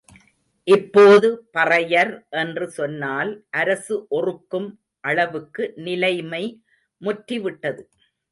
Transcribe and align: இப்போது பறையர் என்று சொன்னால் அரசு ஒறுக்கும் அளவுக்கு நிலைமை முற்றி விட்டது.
இப்போது 0.67 1.27
பறையர் 1.53 2.11
என்று 2.29 2.65
சொன்னால் 2.69 3.31
அரசு 3.51 3.95
ஒறுக்கும் 4.09 4.67
அளவுக்கு 5.03 5.73
நிலைமை 5.75 6.43
முற்றி 7.01 7.39
விட்டது. 7.39 7.83